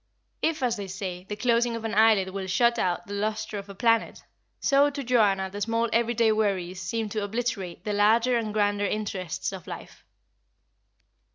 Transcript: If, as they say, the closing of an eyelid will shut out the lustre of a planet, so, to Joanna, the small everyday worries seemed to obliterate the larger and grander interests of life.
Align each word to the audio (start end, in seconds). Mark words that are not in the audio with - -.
If, 0.41 0.63
as 0.63 0.77
they 0.77 0.87
say, 0.87 1.25
the 1.29 1.35
closing 1.35 1.75
of 1.75 1.85
an 1.85 1.93
eyelid 1.93 2.29
will 2.29 2.47
shut 2.47 2.79
out 2.79 3.05
the 3.05 3.13
lustre 3.13 3.59
of 3.59 3.69
a 3.69 3.75
planet, 3.75 4.23
so, 4.59 4.89
to 4.89 5.03
Joanna, 5.03 5.51
the 5.51 5.61
small 5.61 5.89
everyday 5.93 6.31
worries 6.31 6.81
seemed 6.81 7.11
to 7.11 7.23
obliterate 7.23 7.83
the 7.83 7.93
larger 7.93 8.35
and 8.35 8.51
grander 8.51 8.87
interests 8.87 9.51
of 9.51 9.67
life. 9.67 10.03